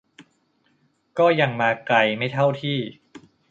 [1.17, 2.77] ก็ยังมาไกลไม่เท่าที่